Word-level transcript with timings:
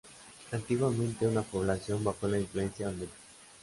Antiguamente 0.51 1.27
una 1.27 1.43
población 1.43 2.03
bajo 2.03 2.27
la 2.27 2.39
influencia 2.39 2.87
olmeca. 2.89 3.13